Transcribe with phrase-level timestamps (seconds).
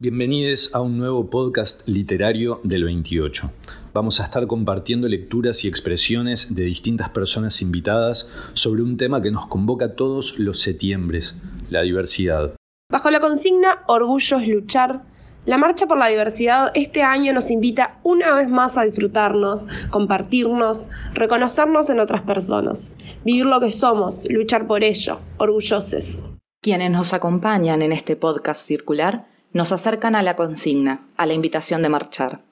[0.00, 3.50] Bienvenidos a un nuevo podcast literario del 28.
[3.92, 9.32] Vamos a estar compartiendo lecturas y expresiones de distintas personas invitadas sobre un tema que
[9.32, 11.34] nos convoca todos los septiembres,
[11.68, 12.54] la diversidad.
[12.92, 15.02] Bajo la consigna Orgullo es luchar,
[15.46, 20.88] la Marcha por la Diversidad este año nos invita una vez más a disfrutarnos, compartirnos,
[21.12, 22.94] reconocernos en otras personas,
[23.24, 26.20] vivir lo que somos, luchar por ello, orgullosos.
[26.62, 31.82] Quienes nos acompañan en este podcast circular nos acercan a la consigna, a la invitación
[31.82, 32.44] de marchar.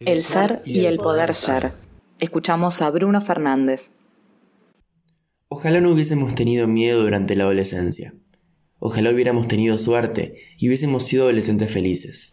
[0.00, 1.72] El, ser y el poder ser.
[2.18, 3.90] Escuchamos a Bruno Fernández.
[5.48, 8.12] Ojalá no hubiésemos tenido miedo durante la adolescencia.
[8.78, 12.32] Ojalá hubiéramos tenido suerte y hubiésemos sido adolescentes felices.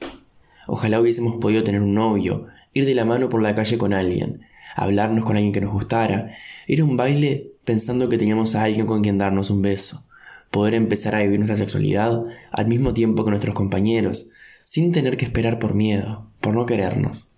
[0.68, 4.42] Ojalá hubiésemos podido tener un novio, ir de la mano por la calle con alguien,
[4.76, 6.32] hablarnos con alguien que nos gustara,
[6.68, 10.06] ir a un baile pensando que teníamos a alguien con quien darnos un beso,
[10.52, 14.32] poder empezar a vivir nuestra sexualidad al mismo tiempo que nuestros compañeros,
[14.64, 17.30] sin tener que esperar por miedo, por no querernos.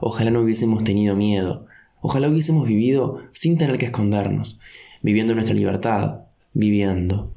[0.00, 1.66] Ojalá no hubiésemos tenido miedo,
[2.00, 4.58] ojalá hubiésemos vivido sin tener que escondernos,
[5.02, 7.32] viviendo nuestra libertad, viviendo.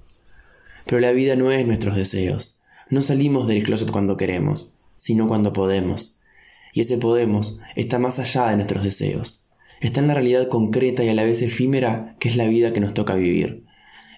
[0.86, 5.53] Pero la vida no es nuestros deseos, no salimos del closet cuando queremos, sino cuando
[5.53, 6.20] podemos.
[6.74, 9.46] Y ese podemos está más allá de nuestros deseos,
[9.81, 12.80] está en la realidad concreta y a la vez efímera que es la vida que
[12.80, 13.66] nos toca vivir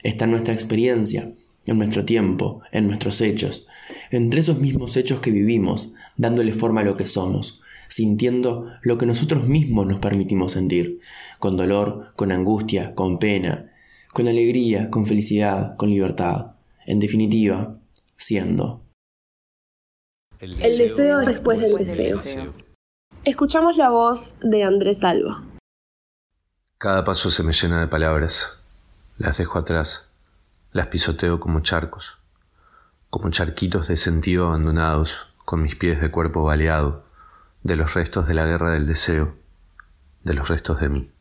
[0.03, 1.33] está en nuestra experiencia,
[1.65, 3.69] en nuestro tiempo, en nuestros hechos,
[4.11, 9.05] entre esos mismos hechos que vivimos, dándole forma a lo que somos, sintiendo lo que
[9.05, 10.99] nosotros mismos nos permitimos sentir,
[11.39, 13.71] con dolor, con angustia, con pena,
[14.13, 17.73] con alegría, con felicidad, con libertad, en definitiva,
[18.17, 18.81] siendo.
[20.39, 22.17] El deseo, después, del, deseo.
[22.17, 22.53] deseo.
[23.23, 25.41] Escuchamos la voz de Andrés Alba.
[26.77, 28.57] Cada paso se me llena de palabras
[29.17, 30.07] las dejo atrás,
[30.71, 32.17] las pisoteo como charcos,
[33.11, 37.05] como charquitos de sentido abandonados, con mis pies de cuerpo baleado,
[37.61, 39.35] de los restos de la guerra del deseo,
[40.23, 41.11] de los restos de mí.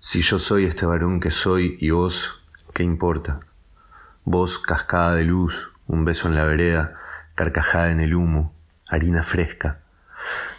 [0.00, 2.42] Si yo soy este varón que soy y vos,
[2.74, 3.40] ¿qué importa?
[4.24, 6.98] Vos, cascada de luz, un beso en la vereda,
[7.36, 8.52] carcajada en el humo,
[8.88, 9.82] harina fresca.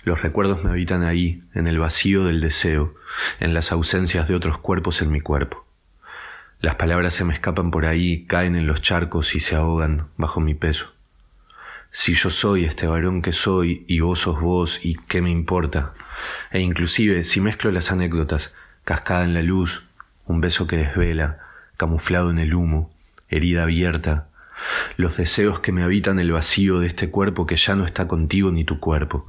[0.05, 2.95] Los recuerdos me habitan ahí, en el vacío del deseo,
[3.39, 5.65] en las ausencias de otros cuerpos en mi cuerpo.
[6.61, 10.41] Las palabras se me escapan por ahí, caen en los charcos y se ahogan bajo
[10.41, 10.93] mi peso.
[11.89, 15.95] Si yo soy este varón que soy y vos sos vos y qué me importa.
[16.51, 19.85] E inclusive si mezclo las anécdotas, cascada en la luz,
[20.27, 21.39] un beso que desvela,
[21.77, 22.93] camuflado en el humo,
[23.27, 24.27] herida abierta,
[24.97, 28.51] los deseos que me habitan el vacío de este cuerpo que ya no está contigo
[28.51, 29.25] ni tu cuerpo.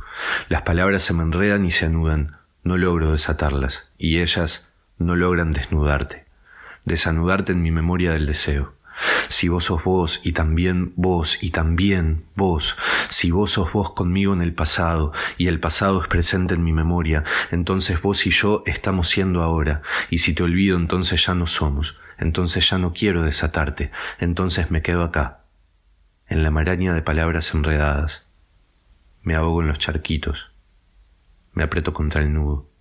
[0.50, 4.68] Las palabras se me enredan y se anudan, no logro desatarlas, y ellas
[4.98, 6.21] no logran desnudarte
[6.84, 8.74] desanudarte en mi memoria del deseo.
[9.28, 12.76] Si vos sos vos y también vos y también vos,
[13.08, 16.72] si vos sos vos conmigo en el pasado y el pasado es presente en mi
[16.72, 21.46] memoria, entonces vos y yo estamos siendo ahora, y si te olvido entonces ya no
[21.46, 25.44] somos, entonces ya no quiero desatarte, entonces me quedo acá,
[26.28, 28.26] en la maraña de palabras enredadas.
[29.22, 30.50] Me ahogo en los charquitos,
[31.52, 32.71] me aprieto contra el nudo.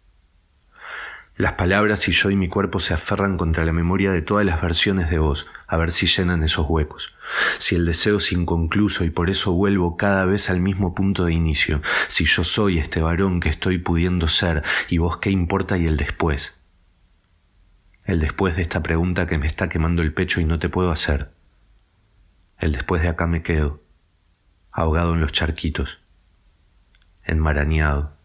[1.41, 4.61] Las palabras y yo y mi cuerpo se aferran contra la memoria de todas las
[4.61, 7.15] versiones de vos, a ver si llenan esos huecos.
[7.57, 11.33] Si el deseo es inconcluso y por eso vuelvo cada vez al mismo punto de
[11.33, 15.87] inicio, si yo soy este varón que estoy pudiendo ser y vos qué importa y
[15.87, 16.61] el después.
[18.05, 20.91] El después de esta pregunta que me está quemando el pecho y no te puedo
[20.91, 21.31] hacer.
[22.59, 23.81] El después de acá me quedo,
[24.71, 26.01] ahogado en los charquitos,
[27.23, 28.20] enmarañado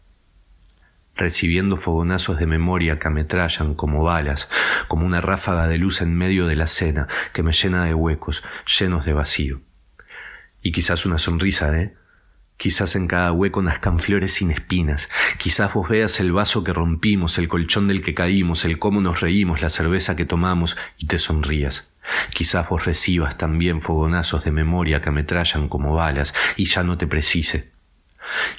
[1.16, 4.48] recibiendo fogonazos de memoria que ametrallan como balas,
[4.88, 8.44] como una ráfaga de luz en medio de la cena que me llena de huecos,
[8.78, 9.60] llenos de vacío.
[10.62, 11.94] Y quizás una sonrisa, ¿eh?
[12.56, 15.10] Quizás en cada hueco nazcan flores sin espinas.
[15.36, 19.20] Quizás vos veas el vaso que rompimos, el colchón del que caímos, el cómo nos
[19.20, 21.92] reímos, la cerveza que tomamos y te sonrías.
[22.30, 27.06] Quizás vos recibas también fogonazos de memoria que ametrallan como balas y ya no te
[27.06, 27.75] precise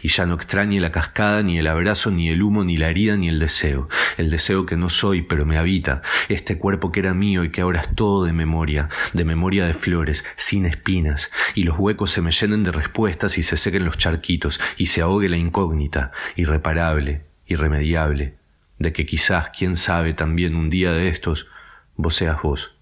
[0.01, 3.17] y ya no extrañe la cascada, ni el abrazo, ni el humo, ni la herida,
[3.17, 7.13] ni el deseo, el deseo que no soy, pero me habita, este cuerpo que era
[7.13, 11.63] mío y que ahora es todo de memoria, de memoria de flores, sin espinas, y
[11.63, 15.29] los huecos se me llenen de respuestas y se sequen los charquitos, y se ahogue
[15.29, 18.35] la incógnita, irreparable, irremediable,
[18.79, 21.47] de que quizás, quién sabe, también un día de estos,
[21.95, 22.75] vos seas vos,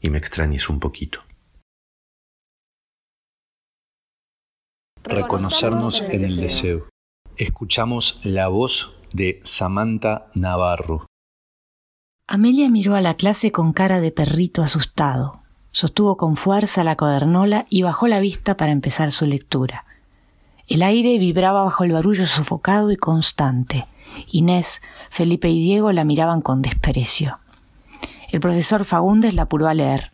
[0.00, 1.24] y me extrañes un poquito.
[5.04, 6.88] Reconocernos en el deseo.
[7.36, 11.06] Escuchamos la voz de Samantha Navarro.
[12.26, 15.40] Amelia miró a la clase con cara de perrito asustado.
[15.70, 19.84] Sostuvo con fuerza la cuadernola y bajó la vista para empezar su lectura.
[20.68, 23.86] El aire vibraba bajo el barullo sofocado y constante.
[24.30, 27.40] Inés, Felipe y Diego la miraban con desprecio.
[28.30, 30.11] El profesor Fagundes la apuró a leer.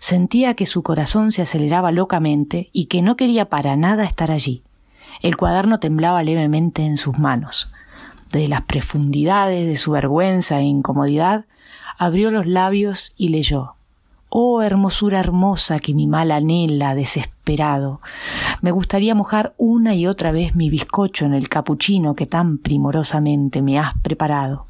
[0.00, 4.64] Sentía que su corazón se aceleraba locamente y que no quería para nada estar allí.
[5.20, 7.70] El cuaderno temblaba levemente en sus manos.
[8.32, 11.44] Desde las profundidades de su vergüenza e incomodidad,
[11.98, 13.74] abrió los labios y leyó.
[14.30, 18.00] Oh hermosura hermosa que mi mal anhela, desesperado.
[18.62, 23.60] Me gustaría mojar una y otra vez mi bizcocho en el capuchino que tan primorosamente
[23.60, 24.66] me has preparado.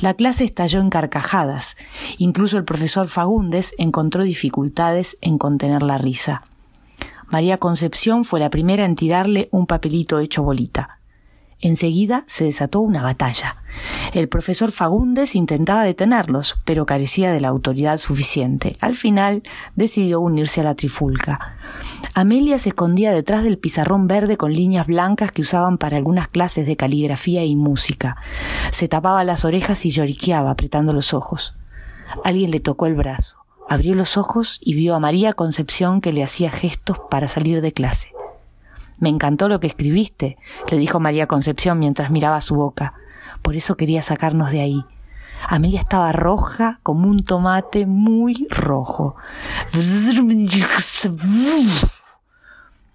[0.00, 1.76] La clase estalló en carcajadas.
[2.18, 6.42] Incluso el profesor Fagundes encontró dificultades en contener la risa.
[7.28, 10.99] María Concepción fue la primera en tirarle un papelito hecho bolita.
[11.60, 13.56] Enseguida se desató una batalla.
[14.14, 18.76] El profesor Fagundes intentaba detenerlos, pero carecía de la autoridad suficiente.
[18.80, 19.42] Al final
[19.76, 21.56] decidió unirse a la trifulca.
[22.14, 26.66] Amelia se escondía detrás del pizarrón verde con líneas blancas que usaban para algunas clases
[26.66, 28.16] de caligrafía y música.
[28.70, 31.54] Se tapaba las orejas y lloriqueaba apretando los ojos.
[32.24, 33.36] Alguien le tocó el brazo.
[33.68, 37.72] Abrió los ojos y vio a María Concepción que le hacía gestos para salir de
[37.72, 38.08] clase.
[39.00, 40.36] Me encantó lo que escribiste,
[40.70, 42.94] le dijo María Concepción mientras miraba su boca.
[43.42, 44.84] Por eso quería sacarnos de ahí.
[45.48, 49.16] Amelia estaba roja como un tomate muy rojo.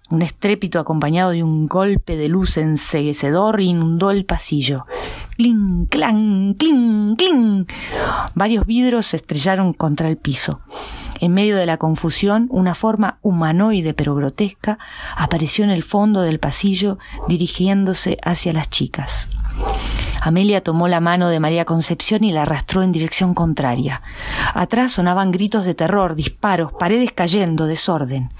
[0.08, 4.86] Un estrépito acompañado de un golpe de luz enseguecedor inundó el pasillo.
[5.36, 7.66] ¡Cling, clang, cling, cling!
[8.34, 10.60] Varios vidrios se estrellaron contra el piso.
[11.20, 14.78] En medio de la confusión, una forma humanoide pero grotesca
[15.16, 16.98] apareció en el fondo del pasillo
[17.28, 19.28] dirigiéndose hacia las chicas.
[20.20, 24.02] Amelia tomó la mano de María Concepción y la arrastró en dirección contraria.
[24.54, 28.32] Atrás sonaban gritos de terror, disparos, paredes cayendo, desorden.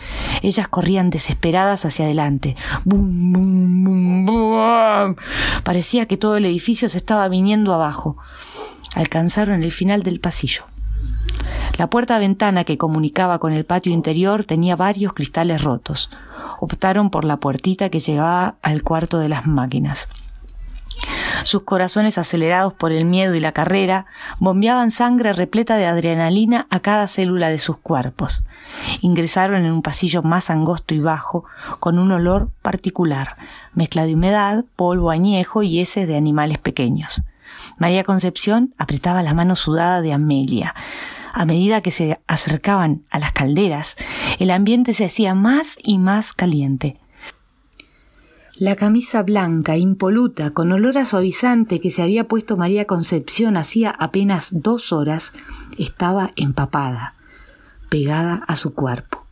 [0.43, 2.57] Ellas corrían desesperadas hacia adelante.
[2.85, 5.17] ¡Bum, bum, bum, bum!
[5.63, 8.17] Parecía que todo el edificio se estaba viniendo abajo.
[8.95, 10.65] Alcanzaron el final del pasillo.
[11.79, 16.11] La puerta-ventana que comunicaba con el patio interior tenía varios cristales rotos.
[16.61, 20.09] Optaron por la puertita que llevaba al cuarto de las máquinas.
[21.45, 24.07] Sus corazones acelerados por el miedo y la carrera
[24.39, 28.43] bombeaban sangre repleta de adrenalina a cada célula de sus cuerpos.
[29.01, 31.45] Ingresaron en un pasillo más angosto y bajo,
[31.79, 33.37] con un olor particular,
[33.75, 37.23] mezcla de humedad, polvo añejo y heces de animales pequeños.
[37.79, 40.75] María Concepción apretaba la mano sudada de Amelia.
[41.39, 43.97] A medida que se acercaban a las calderas,
[44.39, 46.99] el ambiente se hacía más y más caliente.
[48.59, 53.91] La camisa blanca, impoluta, con olor a suavizante que se había puesto María Concepción hacía
[53.91, 55.35] apenas dos horas,
[55.77, 57.17] estaba empapada,
[57.91, 59.27] pegada a su cuerpo.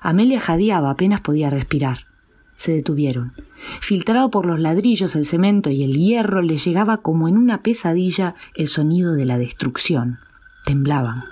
[0.00, 1.98] Amelia jadeaba, apenas podía respirar.
[2.56, 3.34] Se detuvieron.
[3.80, 8.34] Filtrado por los ladrillos, el cemento y el hierro, le llegaba como en una pesadilla
[8.56, 10.18] el sonido de la destrucción.
[10.64, 11.24] Temblaban.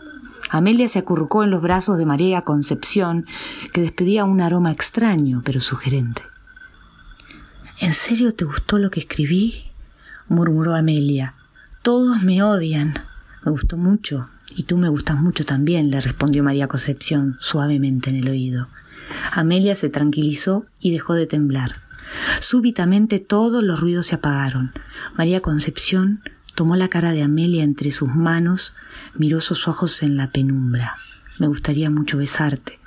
[0.51, 3.27] Amelia se acurrucó en los brazos de María Concepción,
[3.73, 6.23] que despedía un aroma extraño pero sugerente.
[7.79, 9.71] ¿En serio te gustó lo que escribí?
[10.29, 11.35] murmuró Amelia.
[11.83, 12.95] Todos me odian.
[13.45, 14.29] Me gustó mucho.
[14.57, 18.69] Y tú me gustas mucho también, le respondió María Concepción suavemente en el oído.
[19.33, 21.73] Amelia se tranquilizó y dejó de temblar.
[22.41, 24.73] Súbitamente todos los ruidos se apagaron.
[25.17, 26.23] María Concepción
[26.61, 28.75] Tomó la cara de Amelia entre sus manos,
[29.15, 30.99] miró sus ojos en la penumbra.
[31.39, 32.79] Me gustaría mucho besarte,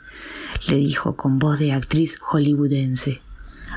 [0.68, 3.22] le dijo con voz de actriz hollywoodense.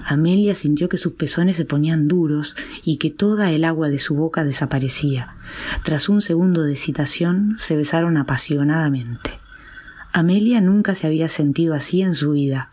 [0.04, 4.14] Amelia sintió que sus pezones se ponían duros y que toda el agua de su
[4.14, 5.34] boca desaparecía.
[5.82, 9.30] Tras un segundo de excitación, se besaron apasionadamente.
[10.12, 12.70] Amelia nunca se había sentido así en su vida.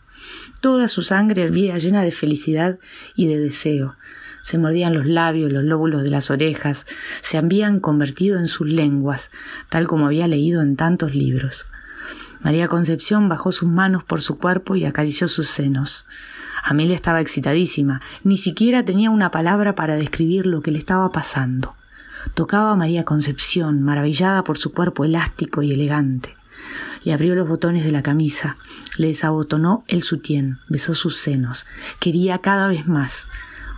[0.59, 2.79] Toda su sangre hervía llena de felicidad
[3.15, 3.95] y de deseo
[4.43, 6.85] se mordían los labios, los lóbulos de las orejas,
[7.21, 9.31] se habían convertido en sus lenguas,
[9.69, 11.65] tal como había leído en tantos libros.
[12.41, 16.05] María Concepción bajó sus manos por su cuerpo y acarició sus senos.
[16.61, 21.75] Amelia estaba excitadísima, ni siquiera tenía una palabra para describir lo que le estaba pasando.
[22.35, 26.35] Tocaba a María Concepción, maravillada por su cuerpo elástico y elegante.
[27.05, 28.57] Le abrió los botones de la camisa,
[28.97, 31.65] le desabotonó el sutién, besó sus senos.
[31.99, 33.29] Quería cada vez más.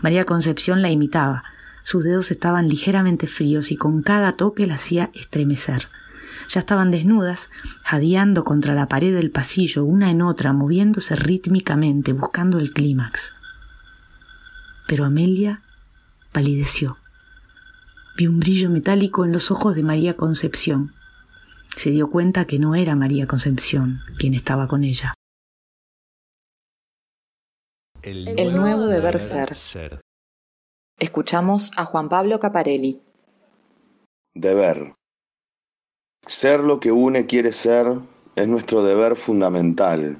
[0.06, 1.44] María Concepción la imitaba.
[1.82, 5.88] Sus dedos estaban ligeramente fríos y con cada toque la hacía estremecer.
[6.48, 7.50] Ya estaban desnudas,
[7.84, 13.34] jadeando contra la pared del pasillo, una en otra, moviéndose rítmicamente, buscando el clímax.
[14.88, 15.64] Pero Amelia
[16.32, 17.00] palideció.
[18.16, 20.94] Vi un brillo metálico en los ojos de María Concepción.
[21.76, 25.16] Se dio cuenta que no era María Concepción quien estaba con ella.
[28.06, 30.00] El, nuevo deber ser.
[31.00, 33.02] Escuchamos a Juan Pablo Caparelli.
[34.36, 34.94] Deber.
[36.28, 37.98] Ser lo que une quiere ser
[38.36, 40.20] es nuestro deber fundamental.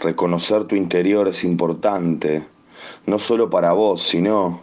[0.00, 2.46] Reconocer tu interior es importante,
[3.06, 4.60] no solo para vos, sino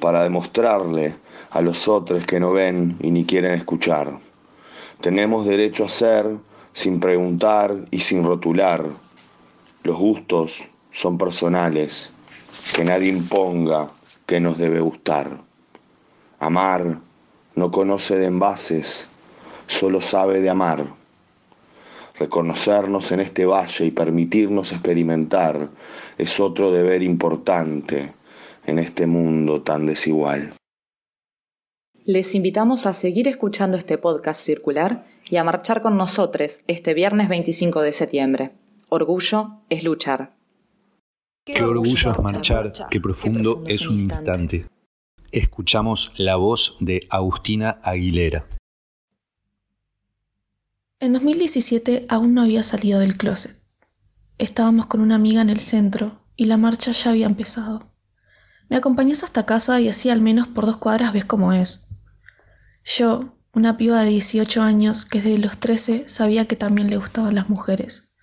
[0.00, 1.14] para demostrarle
[1.50, 4.18] a los otros que no ven y ni quieren escuchar.
[5.02, 6.38] Tenemos derecho a ser
[6.72, 8.86] sin preguntar y sin rotular.
[9.82, 10.62] Los gustos
[10.98, 12.10] son personales,
[12.74, 13.92] que nadie imponga
[14.26, 15.30] que nos debe gustar.
[16.40, 16.98] Amar
[17.54, 19.08] no conoce de envases,
[19.68, 20.86] solo sabe de amar.
[22.18, 25.68] Reconocernos en este valle y permitirnos experimentar
[26.18, 28.12] es otro deber importante
[28.66, 30.54] en este mundo tan desigual.
[32.04, 37.28] Les invitamos a seguir escuchando este podcast circular y a marchar con nosotros este viernes
[37.28, 38.50] 25 de septiembre.
[38.88, 40.37] Orgullo es luchar.
[41.54, 44.66] Qué orgullo es marchar, qué profundo es un instante.
[45.32, 48.46] Escuchamos la voz de Agustina Aguilera.
[51.00, 53.62] En 2017 aún no había salido del closet.
[54.36, 57.94] Estábamos con una amiga en el centro y la marcha ya había empezado.
[58.68, 61.88] Me acompañás hasta casa y así al menos por dos cuadras ves cómo es.
[62.84, 67.34] Yo, una piba de 18 años que desde los 13 sabía que también le gustaban
[67.34, 68.14] las mujeres.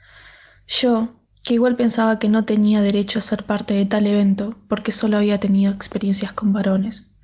[0.67, 4.92] Yo, que igual pensaba que no tenía derecho a ser parte de tal evento porque
[4.92, 7.16] solo había tenido experiencias con varones.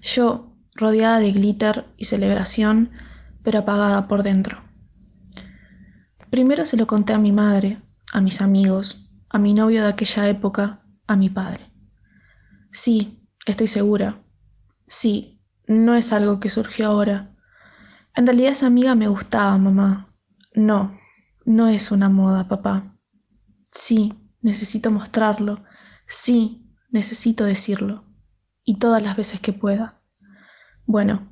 [0.00, 2.92] Yo, rodeada de glitter y celebración,
[3.42, 4.62] pero apagada por dentro.
[6.30, 7.82] Primero se lo conté a mi madre,
[8.12, 11.72] a mis amigos, a mi novio de aquella época, a mi padre.
[12.70, 14.22] Sí, estoy segura.
[14.86, 17.34] Sí, no es algo que surgió ahora.
[18.14, 20.14] En realidad esa amiga me gustaba, mamá.
[20.54, 20.96] No,
[21.44, 22.95] no es una moda, papá.
[23.76, 25.62] Sí, necesito mostrarlo.
[26.08, 28.04] Sí, necesito decirlo.
[28.64, 30.00] Y todas las veces que pueda.
[30.86, 31.30] Bueno,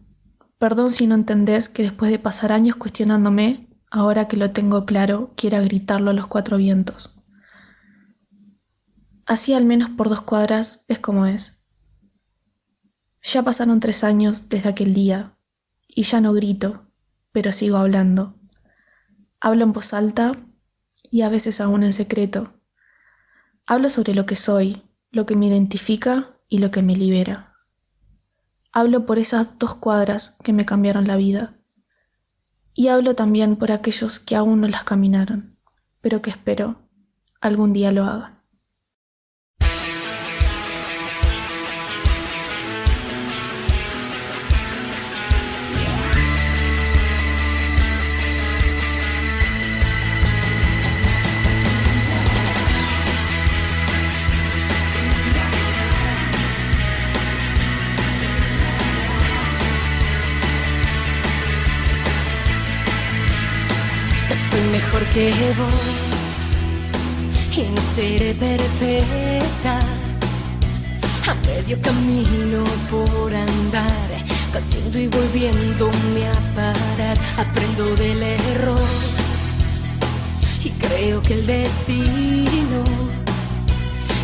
[0.58, 5.32] perdón si no entendés que después de pasar años cuestionándome, ahora que lo tengo claro,
[5.36, 7.24] quiera gritarlo a los cuatro vientos.
[9.24, 11.66] Así al menos por dos cuadras ves cómo es.
[13.22, 15.38] Ya pasaron tres años desde aquel día,
[15.88, 16.92] y ya no grito,
[17.32, 18.38] pero sigo hablando.
[19.40, 20.36] Hablo en voz alta
[21.14, 22.54] y a veces aún en secreto.
[23.66, 27.54] Hablo sobre lo que soy, lo que me identifica y lo que me libera.
[28.72, 31.56] Hablo por esas dos cuadras que me cambiaron la vida
[32.74, 35.56] y hablo también por aquellos que aún no las caminaron,
[36.00, 36.82] pero que espero
[37.40, 38.33] algún día lo hagan.
[65.12, 66.46] Que vos
[67.56, 69.78] y no seré perfecta.
[71.28, 74.10] A medio camino por andar,
[74.52, 78.88] cayendo y volviéndome a parar, aprendo del error
[80.64, 82.82] y creo que el destino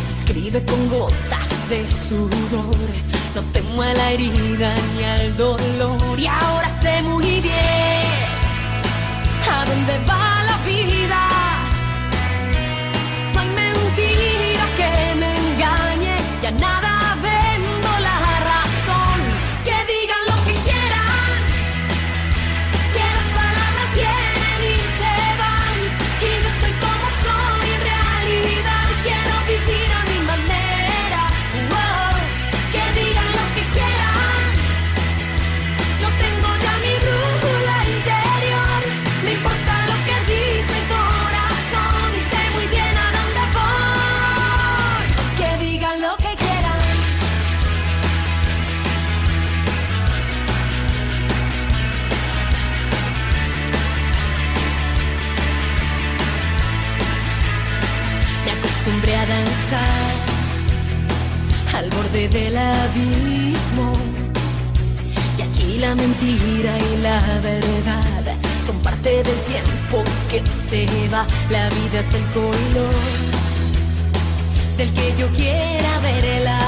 [0.03, 2.75] se escribe con gotas de sudor.
[3.35, 8.41] No temo a la herida ni al dolor y ahora sé muy bien
[9.49, 10.40] a dónde va
[65.91, 71.25] la mentira y la verdad son parte del tiempo que se va.
[71.49, 72.95] La vida es del color
[74.77, 76.59] del que yo quiera verla.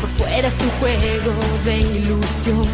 [0.00, 1.34] Por fuera es un juego
[1.64, 2.66] de ilusión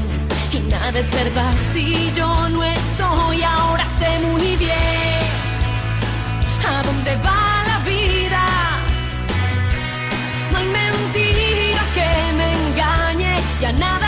[0.57, 3.43] y nada es verdad si yo no estoy.
[3.43, 5.23] Ahora sé muy bien
[6.67, 8.45] a dónde va la vida.
[10.51, 14.02] No hay mentira que me engañe, ya nada.